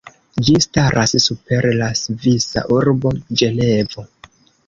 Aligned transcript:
Ĝi 0.45 0.53
staras 0.65 1.11
super 1.25 1.67
la 1.81 1.89
svisa 1.99 2.63
urbo 2.79 3.13
Ĝenevo. 3.43 4.09